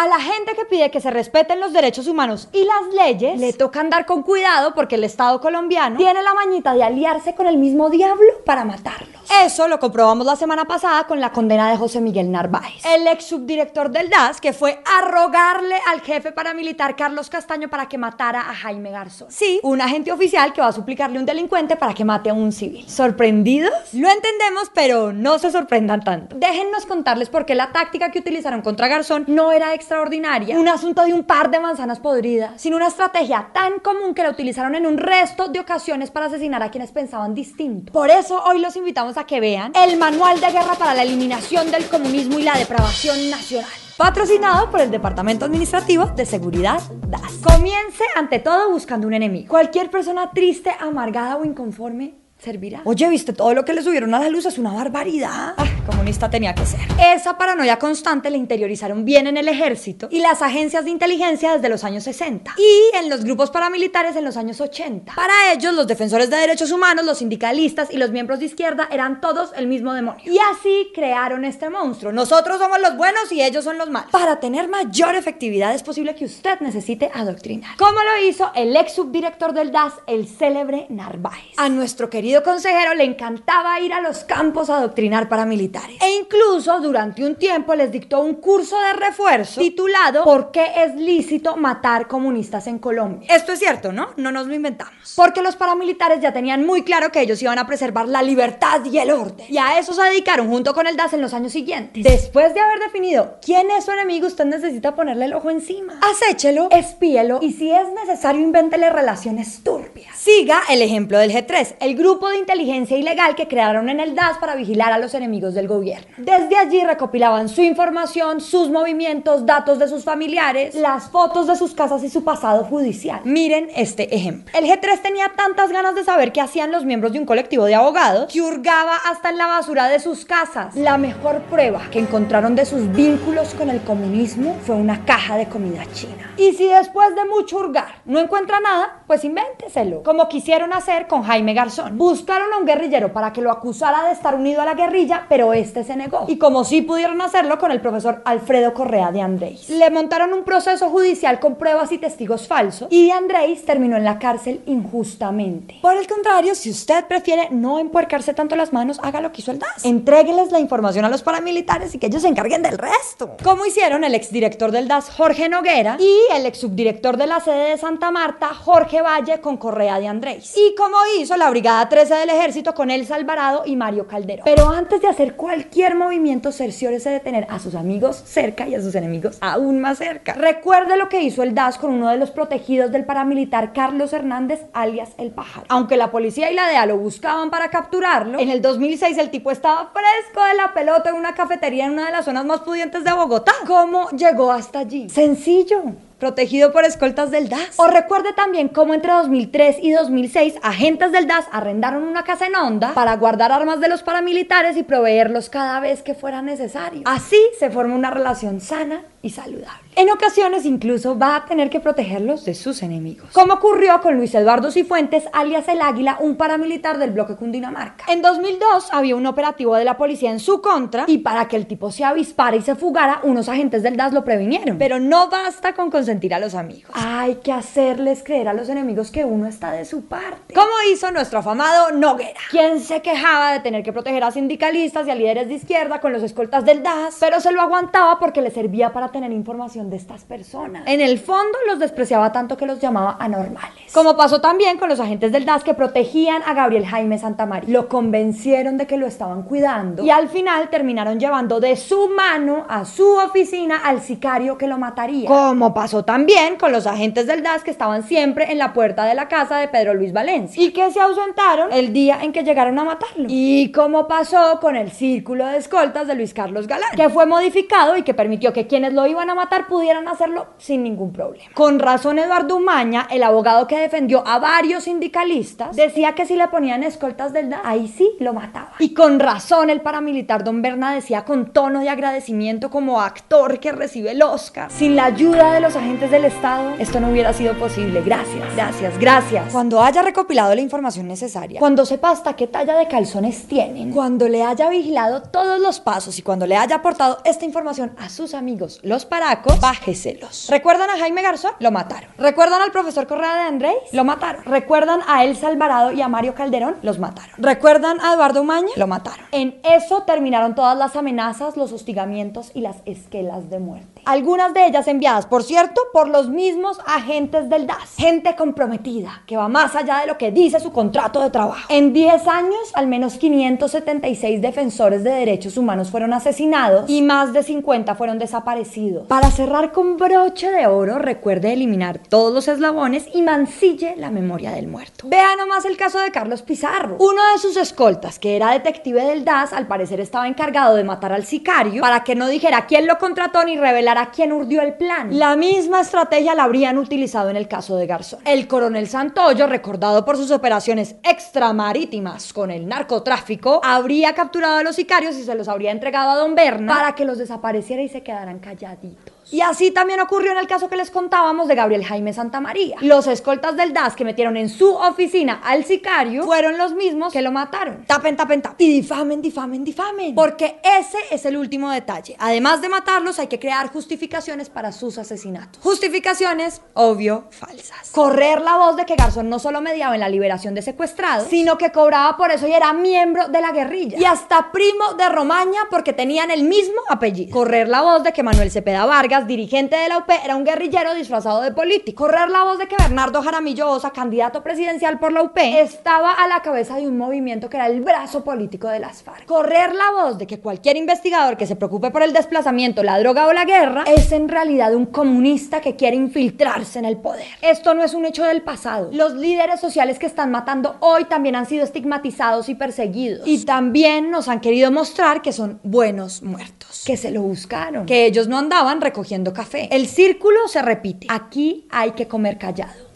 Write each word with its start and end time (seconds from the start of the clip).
A 0.00 0.06
la 0.06 0.20
gente 0.20 0.54
que 0.54 0.64
pide 0.64 0.92
que 0.92 1.00
se 1.00 1.10
respeten 1.10 1.58
los 1.58 1.72
derechos 1.72 2.06
humanos 2.06 2.48
y 2.52 2.62
las 2.62 2.94
leyes, 2.94 3.40
le 3.40 3.52
toca 3.52 3.80
andar 3.80 4.06
con 4.06 4.22
cuidado 4.22 4.72
porque 4.72 4.94
el 4.94 5.02
Estado 5.02 5.40
colombiano 5.40 5.96
tiene 5.96 6.22
la 6.22 6.34
mañita 6.34 6.72
de 6.72 6.84
aliarse 6.84 7.34
con 7.34 7.48
el 7.48 7.58
mismo 7.58 7.90
diablo 7.90 8.28
para 8.46 8.64
matarlos. 8.64 9.18
Eso 9.44 9.66
lo 9.66 9.80
comprobamos 9.80 10.24
la 10.24 10.36
semana 10.36 10.66
pasada 10.66 11.04
con 11.08 11.20
la 11.20 11.32
condena 11.32 11.68
de 11.68 11.76
José 11.76 12.00
Miguel 12.00 12.30
Narváez, 12.30 12.84
el 12.86 13.08
ex 13.08 13.24
subdirector 13.24 13.90
del 13.90 14.08
DAS 14.08 14.40
que 14.40 14.52
fue 14.52 14.80
a 14.84 15.00
rogarle 15.00 15.74
al 15.88 16.00
jefe 16.00 16.30
paramilitar 16.30 16.94
Carlos 16.94 17.28
Castaño 17.28 17.68
para 17.68 17.88
que 17.88 17.98
matara 17.98 18.42
a 18.42 18.54
Jaime 18.54 18.92
Garzón. 18.92 19.32
Sí, 19.32 19.58
un 19.64 19.80
agente 19.80 20.12
oficial 20.12 20.52
que 20.52 20.60
va 20.60 20.68
a 20.68 20.72
suplicarle 20.72 21.18
a 21.18 21.20
un 21.20 21.26
delincuente 21.26 21.74
para 21.74 21.92
que 21.92 22.04
mate 22.04 22.30
a 22.30 22.34
un 22.34 22.52
civil. 22.52 22.88
¿Sorprendidos? 22.88 23.72
Lo 23.92 24.08
entendemos, 24.08 24.70
pero 24.72 25.12
no 25.12 25.40
se 25.40 25.50
sorprendan 25.50 26.04
tanto. 26.04 26.36
Déjennos 26.38 26.86
contarles 26.86 27.28
por 27.30 27.46
qué 27.46 27.56
la 27.56 27.72
táctica 27.72 28.12
que 28.12 28.20
utilizaron 28.20 28.62
contra 28.62 28.86
Garzón 28.86 29.24
no 29.26 29.50
era 29.50 29.74
extraordinaria, 29.88 30.58
un 30.58 30.68
asunto 30.68 31.02
de 31.02 31.14
un 31.14 31.24
par 31.24 31.50
de 31.50 31.60
manzanas 31.60 31.98
podridas, 31.98 32.60
sino 32.60 32.76
una 32.76 32.88
estrategia 32.88 33.48
tan 33.54 33.78
común 33.78 34.12
que 34.12 34.22
la 34.22 34.28
utilizaron 34.28 34.74
en 34.74 34.86
un 34.86 34.98
resto 34.98 35.48
de 35.48 35.60
ocasiones 35.60 36.10
para 36.10 36.26
asesinar 36.26 36.62
a 36.62 36.70
quienes 36.70 36.92
pensaban 36.92 37.34
distinto. 37.34 37.90
Por 37.90 38.10
eso 38.10 38.42
hoy 38.44 38.58
los 38.58 38.76
invitamos 38.76 39.16
a 39.16 39.24
que 39.24 39.40
vean 39.40 39.72
el 39.74 39.96
Manual 39.96 40.40
de 40.40 40.50
Guerra 40.50 40.74
para 40.78 40.92
la 40.92 41.04
Eliminación 41.04 41.70
del 41.70 41.86
Comunismo 41.88 42.38
y 42.38 42.42
la 42.42 42.58
Depravación 42.58 43.30
Nacional 43.30 43.70
patrocinado 43.96 44.70
por 44.70 44.80
el 44.80 44.92
Departamento 44.92 45.44
Administrativo 45.44 46.04
de 46.06 46.24
Seguridad 46.24 46.80
DAS. 47.08 47.40
Comience 47.42 48.04
ante 48.14 48.38
todo 48.38 48.70
buscando 48.70 49.08
un 49.08 49.14
enemigo. 49.14 49.48
Cualquier 49.48 49.90
persona 49.90 50.30
triste, 50.30 50.70
amargada 50.78 51.36
o 51.36 51.44
inconforme 51.44 52.14
servirá. 52.38 52.82
Oye, 52.84 53.08
¿viste 53.08 53.32
todo 53.32 53.54
lo 53.54 53.64
que 53.64 53.74
le 53.74 53.82
subieron 53.82 54.14
a 54.14 54.20
la 54.20 54.28
luz? 54.28 54.46
Es 54.46 54.58
una 54.58 54.72
barbaridad. 54.72 55.54
Ah, 55.56 55.66
comunista 55.88 56.28
tenía 56.28 56.54
que 56.54 56.66
ser. 56.66 56.80
Esa 57.14 57.38
paranoia 57.38 57.78
constante 57.78 58.30
la 58.30 58.36
interiorizaron 58.36 59.04
bien 59.04 59.26
en 59.26 59.36
el 59.36 59.48
ejército 59.48 60.08
y 60.10 60.20
las 60.20 60.42
agencias 60.42 60.84
de 60.84 60.90
inteligencia 60.90 61.54
desde 61.54 61.68
los 61.68 61.82
años 61.82 62.04
60 62.04 62.54
y 62.58 62.96
en 62.96 63.08
los 63.08 63.24
grupos 63.24 63.50
paramilitares 63.50 64.14
en 64.14 64.24
los 64.24 64.36
años 64.36 64.60
80. 64.60 65.14
Para 65.14 65.52
ellos, 65.52 65.74
los 65.74 65.86
defensores 65.86 66.28
de 66.28 66.36
derechos 66.36 66.70
humanos, 66.72 67.04
los 67.04 67.18
sindicalistas 67.18 67.88
y 67.90 67.96
los 67.96 68.10
miembros 68.10 68.38
de 68.38 68.46
izquierda 68.46 68.86
eran 68.90 69.20
todos 69.20 69.50
el 69.56 69.66
mismo 69.66 69.94
demonio. 69.94 70.30
Y 70.30 70.38
así 70.52 70.90
crearon 70.94 71.44
este 71.44 71.70
monstruo. 71.70 72.12
Nosotros 72.12 72.58
somos 72.58 72.80
los 72.80 72.96
buenos 72.96 73.32
y 73.32 73.42
ellos 73.42 73.64
son 73.64 73.78
los 73.78 73.88
malos. 73.88 74.10
Para 74.10 74.40
tener 74.40 74.68
mayor 74.68 75.14
efectividad 75.14 75.74
es 75.74 75.82
posible 75.82 76.14
que 76.14 76.26
usted 76.26 76.60
necesite 76.60 77.10
adoctrinar. 77.14 77.76
Como 77.78 77.98
lo 78.02 78.28
hizo 78.28 78.52
el 78.54 78.76
ex 78.76 78.92
subdirector 78.92 79.54
del 79.54 79.72
DAS, 79.72 79.94
el 80.06 80.28
célebre 80.28 80.86
Narváez. 80.90 81.54
A 81.56 81.68
nuestro 81.70 82.10
querido 82.10 82.27
consejero 82.42 82.94
le 82.94 83.04
encantaba 83.04 83.80
ir 83.80 83.92
a 83.92 84.00
los 84.00 84.24
campos 84.24 84.70
a 84.70 84.78
adoctrinar 84.78 85.28
paramilitares. 85.28 86.00
E 86.00 86.16
incluso 86.16 86.80
durante 86.80 87.24
un 87.24 87.36
tiempo 87.36 87.74
les 87.74 87.90
dictó 87.90 88.20
un 88.20 88.34
curso 88.34 88.76
de 88.80 88.92
refuerzo 88.94 89.60
titulado 89.60 90.24
¿Por 90.24 90.50
qué 90.50 90.66
es 90.84 90.94
lícito 90.94 91.56
matar 91.56 92.08
comunistas 92.08 92.66
en 92.66 92.78
Colombia? 92.78 93.28
Esto 93.34 93.52
es 93.52 93.58
cierto, 93.58 93.92
¿no? 93.92 94.10
No 94.16 94.32
nos 94.32 94.46
lo 94.46 94.54
inventamos. 94.54 95.14
Porque 95.16 95.42
los 95.42 95.56
paramilitares 95.56 96.20
ya 96.20 96.32
tenían 96.32 96.66
muy 96.66 96.82
claro 96.82 97.10
que 97.10 97.20
ellos 97.20 97.42
iban 97.42 97.58
a 97.58 97.66
preservar 97.66 98.08
la 98.08 98.22
libertad 98.22 98.84
y 98.84 98.98
el 98.98 99.10
orden. 99.10 99.46
Y 99.48 99.58
a 99.58 99.78
eso 99.78 99.92
se 99.92 100.02
dedicaron 100.02 100.48
junto 100.48 100.74
con 100.74 100.86
el 100.86 100.96
DAS 100.96 101.12
en 101.14 101.20
los 101.20 101.34
años 101.34 101.52
siguientes. 101.52 102.02
Después 102.02 102.54
de 102.54 102.60
haber 102.60 102.80
definido 102.80 103.38
quién 103.42 103.70
es 103.70 103.84
su 103.84 103.92
enemigo, 103.92 104.26
usted 104.26 104.44
necesita 104.44 104.94
ponerle 104.94 105.26
el 105.26 105.34
ojo 105.34 105.50
encima. 105.50 105.98
Acéchelo, 106.02 106.68
espíelo 106.70 107.38
y 107.40 107.52
si 107.52 107.70
es 107.70 107.88
necesario, 107.92 108.40
invéntele 108.40 108.90
relaciones 108.90 109.62
turbias. 109.62 109.97
Siga 110.14 110.60
el 110.68 110.82
ejemplo 110.82 111.18
del 111.18 111.32
G3, 111.32 111.76
el 111.80 111.96
grupo 111.96 112.28
de 112.28 112.38
inteligencia 112.38 112.96
ilegal 112.96 113.34
que 113.34 113.48
crearon 113.48 113.88
en 113.88 114.00
el 114.00 114.14
DAS 114.14 114.38
para 114.38 114.56
vigilar 114.56 114.92
a 114.92 114.98
los 114.98 115.14
enemigos 115.14 115.54
del 115.54 115.68
gobierno. 115.68 116.06
Desde 116.16 116.56
allí 116.56 116.82
recopilaban 116.84 117.48
su 117.48 117.62
información, 117.62 118.40
sus 118.40 118.70
movimientos, 118.70 119.46
datos 119.46 119.78
de 119.78 119.88
sus 119.88 120.04
familiares, 120.04 120.74
las 120.74 121.10
fotos 121.10 121.46
de 121.46 121.56
sus 121.56 121.74
casas 121.74 122.02
y 122.04 122.10
su 122.10 122.24
pasado 122.24 122.64
judicial. 122.64 123.20
Miren 123.24 123.68
este 123.74 124.14
ejemplo. 124.14 124.52
El 124.58 124.66
G3 124.66 125.00
tenía 125.02 125.32
tantas 125.36 125.70
ganas 125.70 125.94
de 125.94 126.04
saber 126.04 126.32
qué 126.32 126.40
hacían 126.40 126.72
los 126.72 126.84
miembros 126.84 127.12
de 127.12 127.20
un 127.20 127.26
colectivo 127.26 127.64
de 127.64 127.74
abogados 127.74 128.32
que 128.32 128.40
hurgaba 128.40 128.96
hasta 128.96 129.30
en 129.30 129.38
la 129.38 129.46
basura 129.46 129.88
de 129.88 130.00
sus 130.00 130.24
casas. 130.24 130.74
La 130.74 130.98
mejor 130.98 131.42
prueba 131.42 131.82
que 131.90 131.98
encontraron 131.98 132.54
de 132.54 132.66
sus 132.66 132.92
vínculos 132.92 133.54
con 133.54 133.70
el 133.70 133.80
comunismo 133.82 134.56
fue 134.64 134.76
una 134.76 135.04
caja 135.04 135.36
de 135.36 135.48
comida 135.48 135.84
china. 135.92 136.32
Y 136.36 136.52
si 136.52 136.68
después 136.68 137.14
de 137.14 137.24
mucho 137.24 137.58
hurgar 137.58 138.02
no 138.04 138.18
encuentra 138.18 138.60
nada, 138.60 139.02
pues 139.06 139.24
invénteselo, 139.24 139.87
como 140.04 140.28
quisieron 140.28 140.72
hacer 140.72 141.06
con 141.06 141.22
Jaime 141.22 141.54
Garzón. 141.54 141.98
Buscaron 141.98 142.52
a 142.52 142.58
un 142.58 142.66
guerrillero 142.66 143.12
para 143.12 143.32
que 143.32 143.40
lo 143.40 143.50
acusara 143.50 144.04
de 144.04 144.12
estar 144.12 144.34
unido 144.34 144.62
a 144.62 144.64
la 144.64 144.74
guerrilla, 144.74 145.26
pero 145.28 145.52
este 145.52 145.84
se 145.84 145.96
negó. 145.96 146.24
Y 146.28 146.38
como 146.38 146.64
sí 146.64 146.82
pudieron 146.82 147.20
hacerlo 147.20 147.58
con 147.58 147.70
el 147.70 147.80
profesor 147.80 148.22
Alfredo 148.24 148.74
Correa 148.74 149.12
de 149.12 149.20
Andrés. 149.20 149.68
Le 149.68 149.90
montaron 149.90 150.32
un 150.32 150.44
proceso 150.44 150.90
judicial 150.90 151.40
con 151.40 151.56
pruebas 151.56 151.92
y 151.92 151.98
testigos 151.98 152.46
falsos 152.46 152.88
y 152.90 153.10
Andrés 153.10 153.64
terminó 153.64 153.96
en 153.96 154.04
la 154.04 154.18
cárcel 154.18 154.62
injustamente. 154.66 155.76
Por 155.82 155.96
el 155.96 156.06
contrario, 156.06 156.54
si 156.54 156.70
usted 156.70 157.04
prefiere 157.06 157.48
no 157.50 157.78
empuercarse 157.78 158.34
tanto 158.34 158.56
las 158.56 158.72
manos, 158.72 159.00
haga 159.02 159.20
lo 159.20 159.32
que 159.32 159.40
hizo 159.40 159.50
el 159.50 159.58
DAS. 159.58 159.84
Entrégueles 159.84 160.52
la 160.52 160.60
información 160.60 161.04
a 161.04 161.08
los 161.08 161.22
paramilitares 161.22 161.94
y 161.94 161.98
que 161.98 162.06
ellos 162.06 162.22
se 162.22 162.28
encarguen 162.28 162.62
del 162.62 162.78
resto. 162.78 163.36
Como 163.42 163.66
hicieron 163.66 164.04
el 164.04 164.14
exdirector 164.14 164.70
del 164.70 164.88
DAS, 164.88 165.10
Jorge 165.10 165.48
Noguera, 165.48 165.96
y 165.98 166.34
el 166.34 166.46
ex 166.46 166.58
subdirector 166.58 167.16
de 167.16 167.26
la 167.26 167.40
sede 167.40 167.70
de 167.70 167.78
Santa 167.78 168.10
Marta, 168.10 168.48
Jorge 168.48 169.02
Valle, 169.02 169.40
con 169.40 169.56
Correa 169.56 169.77
de 169.78 170.08
Andrés. 170.08 170.54
Y 170.56 170.74
como 170.74 170.96
hizo 171.18 171.36
la 171.36 171.50
Brigada 171.50 171.88
3 171.88 172.08
del 172.08 172.30
ejército 172.30 172.74
con 172.74 172.90
Elsa 172.90 173.14
Alvarado 173.14 173.62
y 173.64 173.76
Mario 173.76 174.08
Calderón. 174.08 174.44
Pero 174.44 174.68
antes 174.68 175.00
de 175.00 175.08
hacer 175.08 175.36
cualquier 175.36 175.94
movimiento, 175.94 176.50
cerciórese 176.50 177.10
de 177.10 177.20
tener 177.20 177.46
a 177.48 177.60
sus 177.60 177.74
amigos 177.74 178.16
cerca 178.16 178.66
y 178.66 178.74
a 178.74 178.82
sus 178.82 178.94
enemigos 178.96 179.38
aún 179.40 179.80
más 179.80 179.98
cerca. 179.98 180.32
Recuerde 180.34 180.96
lo 180.96 181.08
que 181.08 181.22
hizo 181.22 181.42
el 181.42 181.54
DAS 181.54 181.78
con 181.78 181.90
uno 181.90 182.08
de 182.08 182.16
los 182.16 182.30
protegidos 182.30 182.90
del 182.90 183.04
paramilitar 183.04 183.72
Carlos 183.72 184.12
Hernández, 184.12 184.62
alias 184.72 185.10
El 185.16 185.30
Pájaro. 185.30 185.66
Aunque 185.68 185.96
la 185.96 186.10
policía 186.10 186.50
y 186.50 186.54
la 186.54 186.66
DEA 186.66 186.86
lo 186.86 186.98
buscaban 186.98 187.50
para 187.50 187.70
capturarlo, 187.70 188.40
en 188.40 188.48
el 188.48 188.60
2006 188.60 189.16
el 189.18 189.30
tipo 189.30 189.50
estaba 189.50 189.92
fresco 189.92 190.44
de 190.44 190.54
la 190.54 190.74
pelota 190.74 191.10
en 191.10 191.16
una 191.16 191.34
cafetería 191.34 191.86
en 191.86 191.92
una 191.92 192.06
de 192.06 192.12
las 192.12 192.24
zonas 192.24 192.44
más 192.44 192.60
pudientes 192.60 193.04
de 193.04 193.12
Bogotá. 193.12 193.52
¿Cómo 193.66 194.10
llegó 194.10 194.50
hasta 194.50 194.80
allí? 194.80 195.08
Sencillo 195.08 196.07
protegido 196.18 196.72
por 196.72 196.84
escoltas 196.84 197.30
del 197.30 197.48
DAS. 197.48 197.78
O 197.78 197.86
recuerde 197.86 198.32
también 198.32 198.68
cómo 198.68 198.94
entre 198.94 199.12
2003 199.12 199.76
y 199.82 199.92
2006 199.92 200.54
agentes 200.62 201.12
del 201.12 201.26
DAS 201.26 201.46
arrendaron 201.52 202.02
una 202.02 202.24
casa 202.24 202.46
en 202.46 202.56
Onda 202.56 202.94
para 202.94 203.16
guardar 203.16 203.52
armas 203.52 203.80
de 203.80 203.88
los 203.88 204.02
paramilitares 204.02 204.76
y 204.76 204.82
proveerlos 204.82 205.48
cada 205.48 205.80
vez 205.80 206.02
que 206.02 206.14
fuera 206.14 206.42
necesario. 206.42 207.02
Así 207.04 207.40
se 207.58 207.70
forma 207.70 207.94
una 207.94 208.10
relación 208.10 208.60
sana 208.60 209.04
y 209.22 209.30
saludable. 209.30 209.88
En 209.96 210.10
ocasiones 210.10 210.64
incluso 210.64 211.18
va 211.18 211.36
a 211.36 211.44
tener 211.46 211.70
que 211.70 211.80
protegerlos 211.80 212.44
de 212.44 212.54
sus 212.54 212.82
enemigos, 212.82 213.30
como 213.32 213.54
ocurrió 213.54 214.00
con 214.00 214.16
Luis 214.16 214.34
Eduardo 214.34 214.70
Cifuentes, 214.70 215.24
alias 215.32 215.66
El 215.66 215.82
Águila, 215.82 216.18
un 216.20 216.36
paramilitar 216.36 216.98
del 216.98 217.10
bloque 217.10 217.34
Cundinamarca. 217.34 218.04
En 218.08 218.22
2002 218.22 218.88
había 218.92 219.16
un 219.16 219.26
operativo 219.26 219.74
de 219.74 219.84
la 219.84 219.96
policía 219.96 220.30
en 220.30 220.38
su 220.38 220.60
contra 220.60 221.04
y 221.08 221.18
para 221.18 221.48
que 221.48 221.56
el 221.56 221.66
tipo 221.66 221.90
se 221.90 222.04
avispara 222.04 222.56
y 222.56 222.62
se 222.62 222.76
fugara, 222.76 223.20
unos 223.24 223.48
agentes 223.48 223.82
del 223.82 223.96
DAS 223.96 224.12
lo 224.12 224.24
previnieron. 224.24 224.78
Pero 224.78 225.00
no 225.00 225.28
basta 225.28 225.72
con 225.72 225.90
consentir 226.08 226.32
a 226.32 226.38
los 226.38 226.54
amigos. 226.54 226.90
Hay 226.94 227.34
que 227.36 227.52
hacerles 227.52 228.22
creer 228.24 228.48
a 228.48 228.54
los 228.54 228.70
enemigos 228.70 229.10
que 229.10 229.26
uno 229.26 229.46
está 229.46 229.72
de 229.72 229.84
su 229.84 230.06
parte. 230.06 230.54
Como 230.54 230.70
hizo 230.90 231.10
nuestro 231.10 231.40
afamado 231.40 231.92
Noguera, 231.92 232.40
quien 232.50 232.80
se 232.80 233.02
quejaba 233.02 233.52
de 233.52 233.60
tener 233.60 233.82
que 233.82 233.92
proteger 233.92 234.24
a 234.24 234.30
sindicalistas 234.30 235.06
y 235.06 235.10
a 235.10 235.14
líderes 235.14 235.48
de 235.48 235.54
izquierda 235.54 236.00
con 236.00 236.14
los 236.14 236.22
escoltas 236.22 236.64
del 236.64 236.82
DAS, 236.82 237.18
pero 237.20 237.40
se 237.40 237.52
lo 237.52 237.60
aguantaba 237.60 238.18
porque 238.18 238.40
le 238.40 238.50
servía 238.50 238.90
para 238.90 239.08
tener 239.08 239.32
información 239.32 239.90
de 239.90 239.96
estas 239.96 240.24
personas. 240.24 240.84
En 240.86 241.02
el 241.02 241.18
fondo 241.18 241.58
los 241.66 241.78
despreciaba 241.78 242.32
tanto 242.32 242.56
que 242.56 242.64
los 242.64 242.80
llamaba 242.80 243.18
anormales. 243.20 243.92
Como 243.92 244.16
pasó 244.16 244.40
también 244.40 244.78
con 244.78 244.88
los 244.88 245.00
agentes 245.00 245.30
del 245.30 245.44
DAS 245.44 245.62
que 245.62 245.74
protegían 245.74 246.40
a 246.46 246.54
Gabriel 246.54 246.86
Jaime 246.86 247.18
Santamaría. 247.18 247.68
Lo 247.68 247.90
convencieron 247.90 248.78
de 248.78 248.86
que 248.86 248.96
lo 248.96 249.06
estaban 249.06 249.42
cuidando 249.42 250.02
y 250.02 250.08
al 250.08 250.30
final 250.30 250.70
terminaron 250.70 251.20
llevando 251.20 251.60
de 251.60 251.76
su 251.76 252.08
mano 252.08 252.64
a 252.66 252.86
su 252.86 253.06
oficina 253.16 253.82
al 253.84 254.00
sicario 254.00 254.56
que 254.56 254.66
lo 254.66 254.78
mataría. 254.78 255.28
Como 255.28 255.74
pasó 255.74 255.97
también 256.04 256.56
con 256.56 256.72
los 256.72 256.86
agentes 256.86 257.26
del 257.26 257.42
DAS 257.42 257.62
que 257.62 257.70
estaban 257.70 258.02
siempre 258.02 258.50
en 258.50 258.58
la 258.58 258.72
puerta 258.72 259.04
de 259.04 259.14
la 259.14 259.28
casa 259.28 259.58
de 259.58 259.68
Pedro 259.68 259.94
Luis 259.94 260.12
Valencia 260.12 260.62
y 260.62 260.72
que 260.72 260.90
se 260.90 261.00
ausentaron 261.00 261.72
el 261.72 261.92
día 261.92 262.18
en 262.22 262.32
que 262.32 262.44
llegaron 262.44 262.78
a 262.78 262.84
matarlo. 262.84 263.26
Y 263.28 263.72
como 263.72 264.08
pasó 264.08 264.58
con 264.60 264.76
el 264.76 264.90
círculo 264.90 265.46
de 265.46 265.58
escoltas 265.58 266.06
de 266.06 266.14
Luis 266.14 266.34
Carlos 266.34 266.66
Galán, 266.66 266.90
que 266.96 267.08
fue 267.08 267.26
modificado 267.26 267.96
y 267.96 268.02
que 268.02 268.14
permitió 268.14 268.52
que 268.52 268.66
quienes 268.66 268.92
lo 268.92 269.06
iban 269.06 269.30
a 269.30 269.34
matar 269.34 269.66
pudieran 269.66 270.08
hacerlo 270.08 270.48
sin 270.58 270.82
ningún 270.82 271.12
problema. 271.12 271.50
Con 271.54 271.78
razón 271.78 272.18
Eduardo 272.18 272.56
Umaña, 272.56 273.06
el 273.10 273.22
abogado 273.22 273.66
que 273.66 273.78
defendió 273.78 274.26
a 274.26 274.38
varios 274.38 274.84
sindicalistas, 274.84 275.76
decía 275.76 276.14
que 276.14 276.26
si 276.26 276.36
le 276.36 276.48
ponían 276.48 276.82
escoltas 276.82 277.32
del 277.32 277.50
DAS, 277.50 277.60
ahí 277.64 277.88
sí 277.88 278.10
lo 278.20 278.32
mataba. 278.32 278.72
Y 278.78 278.94
con 278.94 279.20
razón 279.20 279.70
el 279.70 279.80
paramilitar 279.80 280.44
Don 280.44 280.62
Berna 280.62 280.94
decía 280.94 281.24
con 281.24 281.52
tono 281.52 281.80
de 281.80 281.88
agradecimiento 281.88 282.70
como 282.70 283.00
actor 283.00 283.58
que 283.60 283.72
recibe 283.72 284.12
el 284.12 284.22
Oscar, 284.22 284.70
sin 284.70 284.96
la 284.96 285.06
ayuda 285.06 285.52
de 285.52 285.60
los 285.60 285.76
agentes 285.76 285.87
del 285.88 286.26
Estado, 286.26 286.74
esto 286.78 287.00
no 287.00 287.08
hubiera 287.08 287.32
sido 287.32 287.58
posible. 287.58 288.02
Gracias, 288.02 288.54
gracias, 288.54 288.98
gracias. 288.98 289.50
Cuando 289.50 289.82
haya 289.82 290.02
recopilado 290.02 290.54
la 290.54 290.60
información 290.60 291.08
necesaria, 291.08 291.58
cuando 291.58 291.86
sepa 291.86 292.10
hasta 292.10 292.36
qué 292.36 292.46
talla 292.46 292.76
de 292.76 292.86
calzones 292.86 293.48
tienen, 293.48 293.90
cuando 293.90 294.28
le 294.28 294.44
haya 294.44 294.68
vigilado 294.68 295.22
todos 295.22 295.58
los 295.60 295.80
pasos 295.80 296.18
y 296.18 296.22
cuando 296.22 296.46
le 296.46 296.56
haya 296.56 296.76
aportado 296.76 297.18
esta 297.24 297.46
información 297.46 297.92
a 297.96 298.10
sus 298.10 298.34
amigos, 298.34 298.80
los 298.82 299.06
paracos, 299.06 299.58
bájeselos. 299.60 300.48
¿Recuerdan 300.50 300.90
a 300.90 300.98
Jaime 300.98 301.22
Garzón? 301.22 301.52
Lo 301.58 301.70
mataron. 301.70 302.10
¿Recuerdan 302.18 302.60
al 302.60 302.70
profesor 302.70 303.06
Correa 303.06 303.34
de 303.34 303.42
Andrés? 303.48 303.76
Lo 303.92 304.04
mataron. 304.04 304.44
¿Recuerdan 304.44 305.00
a 305.08 305.24
Elsa 305.24 305.48
Alvarado 305.48 305.92
y 305.92 306.02
a 306.02 306.08
Mario 306.08 306.34
Calderón? 306.34 306.76
Los 306.82 306.98
mataron. 306.98 307.32
¿Recuerdan 307.38 307.98
a 308.02 308.12
Eduardo 308.12 308.42
Umaña? 308.42 308.68
Lo 308.76 308.86
mataron. 308.86 309.24
En 309.32 309.58
eso 309.64 310.02
terminaron 310.02 310.54
todas 310.54 310.76
las 310.76 310.96
amenazas, 310.96 311.56
los 311.56 311.72
hostigamientos 311.72 312.52
y 312.52 312.60
las 312.60 312.76
esquelas 312.84 313.48
de 313.48 313.58
muerte. 313.58 314.02
Algunas 314.04 314.54
de 314.54 314.66
ellas 314.66 314.86
enviadas, 314.86 315.26
por 315.26 315.42
cierto, 315.42 315.77
por 315.92 316.08
los 316.08 316.28
mismos 316.28 316.78
agentes 316.86 317.48
del 317.48 317.66
DAS. 317.66 317.94
Gente 317.96 318.34
comprometida, 318.36 319.22
que 319.26 319.36
va 319.36 319.48
más 319.48 319.74
allá 319.76 320.00
de 320.00 320.06
lo 320.06 320.18
que 320.18 320.30
dice 320.30 320.60
su 320.60 320.72
contrato 320.72 321.20
de 321.20 321.30
trabajo. 321.30 321.66
En 321.68 321.92
10 321.92 322.26
años, 322.26 322.72
al 322.74 322.86
menos 322.86 323.16
576 323.16 324.40
defensores 324.40 325.04
de 325.04 325.10
derechos 325.10 325.56
humanos 325.56 325.90
fueron 325.90 326.12
asesinados 326.12 326.88
y 326.88 327.02
más 327.02 327.32
de 327.32 327.42
50 327.42 327.94
fueron 327.94 328.18
desaparecidos. 328.18 329.06
Para 329.06 329.30
cerrar 329.30 329.72
con 329.72 329.96
broche 329.96 330.50
de 330.50 330.66
oro, 330.66 330.98
recuerde 330.98 331.52
eliminar 331.52 331.98
todos 331.98 332.32
los 332.32 332.48
eslabones 332.48 333.06
y 333.12 333.22
mancille 333.22 333.94
la 333.96 334.10
memoria 334.10 334.50
del 334.52 334.68
muerto. 334.68 335.08
Vea 335.08 335.36
nomás 335.36 335.64
el 335.64 335.76
caso 335.76 335.98
de 335.98 336.10
Carlos 336.10 336.42
Pizarro. 336.42 336.96
Uno 336.98 337.20
de 337.32 337.38
sus 337.38 337.56
escoltas, 337.56 338.18
que 338.18 338.36
era 338.36 338.52
detective 338.52 339.04
del 339.04 339.24
DAS, 339.24 339.52
al 339.52 339.66
parecer 339.66 340.00
estaba 340.00 340.28
encargado 340.28 340.74
de 340.76 340.84
matar 340.84 341.12
al 341.12 341.24
sicario 341.24 341.82
para 341.82 342.04
que 342.04 342.14
no 342.14 342.28
dijera 342.28 342.66
quién 342.66 342.86
lo 342.86 342.98
contrató 342.98 343.44
ni 343.44 343.56
revelara 343.56 344.10
quién 344.10 344.32
urdió 344.32 344.62
el 344.62 344.74
plan. 344.74 345.18
La 345.18 345.36
misma 345.36 345.67
estrategia 345.80 346.34
la 346.34 346.44
habrían 346.44 346.78
utilizado 346.78 347.30
en 347.30 347.36
el 347.36 347.48
caso 347.48 347.76
de 347.76 347.86
Garzón. 347.86 348.20
El 348.24 348.48
coronel 348.48 348.88
Santoyo, 348.88 349.46
recordado 349.46 350.04
por 350.04 350.16
sus 350.16 350.30
operaciones 350.30 350.96
extramarítimas 351.02 352.32
con 352.32 352.50
el 352.50 352.66
narcotráfico, 352.66 353.60
habría 353.62 354.14
capturado 354.14 354.58
a 354.58 354.62
los 354.62 354.76
sicarios 354.76 355.16
y 355.16 355.24
se 355.24 355.34
los 355.34 355.48
habría 355.48 355.70
entregado 355.70 356.10
a 356.10 356.16
Don 356.16 356.34
Berna 356.34 356.74
para 356.74 356.94
que 356.94 357.04
los 357.04 357.18
desapareciera 357.18 357.82
y 357.82 357.88
se 357.88 358.02
quedaran 358.02 358.38
calladitos. 358.38 359.17
Y 359.30 359.42
así 359.42 359.70
también 359.70 360.00
ocurrió 360.00 360.32
en 360.32 360.38
el 360.38 360.46
caso 360.46 360.68
que 360.68 360.76
les 360.76 360.90
contábamos 360.90 361.48
de 361.48 361.54
Gabriel 361.54 361.84
Jaime 361.84 362.14
Santamaría. 362.14 362.76
Los 362.80 363.06
escoltas 363.06 363.56
del 363.56 363.74
DAS 363.74 363.94
que 363.94 364.04
metieron 364.04 364.36
en 364.38 364.48
su 364.48 364.74
oficina 364.74 365.40
al 365.44 365.64
sicario 365.64 366.24
fueron 366.24 366.56
los 366.56 366.72
mismos 366.74 367.12
que 367.12 367.20
lo 367.20 367.30
mataron. 367.30 367.84
Tapen, 367.86 368.16
tapen, 368.16 368.40
tapen. 368.40 368.66
Y 368.66 368.80
difamen, 368.80 369.20
difamen, 369.20 369.64
difamen. 369.64 370.14
Porque 370.14 370.58
ese 370.62 370.98
es 371.10 371.26
el 371.26 371.36
último 371.36 371.70
detalle. 371.70 372.16
Además 372.18 372.62
de 372.62 372.70
matarlos, 372.70 373.18
hay 373.18 373.26
que 373.26 373.38
crear 373.38 373.70
justificaciones 373.70 374.48
para 374.48 374.72
sus 374.72 374.96
asesinatos. 374.96 375.62
Justificaciones, 375.62 376.62
obvio, 376.72 377.26
falsas. 377.30 377.90
Correr 377.90 378.40
la 378.40 378.56
voz 378.56 378.76
de 378.76 378.86
que 378.86 378.96
Garzón 378.96 379.28
no 379.28 379.38
solo 379.38 379.60
mediaba 379.60 379.94
en 379.94 380.00
la 380.00 380.08
liberación 380.08 380.54
de 380.54 380.62
secuestrados, 380.62 381.28
sino 381.28 381.58
que 381.58 381.70
cobraba 381.70 382.16
por 382.16 382.30
eso 382.30 382.48
y 382.48 382.52
era 382.52 382.72
miembro 382.72 383.28
de 383.28 383.40
la 383.42 383.52
guerrilla. 383.52 383.98
Y 383.98 384.04
hasta 384.04 384.50
primo 384.52 384.94
de 384.94 385.08
Romaña 385.10 385.60
porque 385.70 385.92
tenían 385.92 386.30
el 386.30 386.44
mismo 386.44 386.80
apellido. 386.88 387.32
Correr 387.32 387.68
la 387.68 387.82
voz 387.82 388.02
de 388.02 388.12
que 388.12 388.22
Manuel 388.22 388.50
Cepeda 388.50 388.86
Vargas 388.86 389.17
dirigente 389.26 389.76
de 389.76 389.88
la 389.88 389.98
UP, 389.98 390.10
era 390.24 390.36
un 390.36 390.44
guerrillero 390.44 390.94
disfrazado 390.94 391.40
de 391.42 391.52
político. 391.52 392.04
Correr 392.04 392.30
la 392.30 392.44
voz 392.44 392.58
de 392.58 392.68
que 392.68 392.76
Bernardo 392.76 393.22
Jaramillo 393.22 393.70
Osa, 393.70 393.90
candidato 393.90 394.42
presidencial 394.42 394.98
por 394.98 395.12
la 395.12 395.22
UP, 395.22 395.36
estaba 395.36 396.12
a 396.12 396.28
la 396.28 396.42
cabeza 396.42 396.76
de 396.76 396.86
un 396.86 396.96
movimiento 396.96 397.48
que 397.48 397.56
era 397.56 397.66
el 397.66 397.80
brazo 397.80 398.24
político 398.24 398.68
de 398.68 398.78
las 398.78 399.02
FARC. 399.02 399.26
Correr 399.26 399.74
la 399.74 399.90
voz 399.90 400.18
de 400.18 400.26
que 400.26 400.40
cualquier 400.40 400.76
investigador 400.76 401.36
que 401.36 401.46
se 401.46 401.56
preocupe 401.56 401.90
por 401.90 402.02
el 402.02 402.12
desplazamiento, 402.12 402.82
la 402.82 402.98
droga 402.98 403.26
o 403.26 403.32
la 403.32 403.44
guerra 403.44 403.84
es 403.86 404.12
en 404.12 404.28
realidad 404.28 404.74
un 404.74 404.86
comunista 404.86 405.60
que 405.60 405.76
quiere 405.76 405.96
infiltrarse 405.96 406.78
en 406.78 406.84
el 406.84 406.98
poder. 406.98 407.26
Esto 407.42 407.74
no 407.74 407.82
es 407.82 407.94
un 407.94 408.04
hecho 408.04 408.24
del 408.24 408.42
pasado. 408.42 408.90
Los 408.92 409.14
líderes 409.14 409.60
sociales 409.60 409.98
que 409.98 410.06
están 410.06 410.30
matando 410.30 410.76
hoy 410.80 411.04
también 411.04 411.36
han 411.36 411.46
sido 411.46 411.64
estigmatizados 411.64 412.48
y 412.48 412.54
perseguidos. 412.54 413.26
Y 413.26 413.44
también 413.44 414.10
nos 414.10 414.28
han 414.28 414.40
querido 414.40 414.70
mostrar 414.70 415.22
que 415.22 415.32
son 415.32 415.60
buenos 415.62 416.22
muertos, 416.22 416.82
que 416.84 416.96
se 416.96 417.10
lo 417.10 417.22
buscaron, 417.22 417.86
que 417.86 418.06
ellos 418.06 418.28
no 418.28 418.38
andaban 418.38 418.80
recogiendo 419.08 419.32
café. 419.32 419.68
El 419.74 419.86
círculo 419.86 420.48
se 420.48 420.60
repite. 420.60 421.06
Aquí 421.08 421.66
hay 421.70 421.92
que 421.92 422.06
comer 422.06 422.36
callado. 422.36 422.88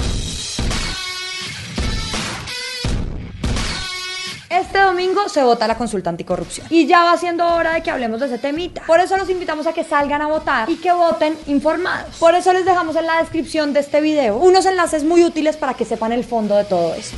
Este 4.51 4.79
domingo 4.79 5.31
se 5.31 5.43
vota 5.43 5.67
la 5.67 5.79
consulta 5.79 6.11
anticorrupción. 6.11 6.67
Y 6.69 6.87
ya 6.87 7.05
va 7.05 7.17
siendo 7.17 7.47
hora 7.47 7.73
de 7.73 7.83
que 7.83 7.91
hablemos 7.91 8.21
de 8.21 8.27
ese 8.27 8.37
temita. 8.37 8.83
Por 8.87 9.01
eso 9.01 9.17
los 9.17 9.31
invitamos 9.31 9.67
a 9.67 9.73
que 9.73 9.83
salgan 9.83 10.21
a 10.21 10.27
votar 10.27 10.69
y 10.69 10.77
que 10.77 10.93
voten 10.93 11.35
informados. 11.47 12.15
Por 12.19 12.35
eso 12.35 12.53
les 12.53 12.67
dejamos 12.67 12.95
en 12.97 13.07
la 13.07 13.19
descripción 13.21 13.73
de 13.73 13.81
este 13.81 14.03
video 14.03 14.37
unos 14.37 14.67
enlaces 14.67 15.05
muy 15.05 15.25
útiles 15.25 15.57
para 15.57 15.73
que 15.73 15.87
sepan 15.87 16.13
el 16.13 16.25
fondo 16.25 16.55
de 16.55 16.65
todo 16.65 16.93
esto. 16.95 17.17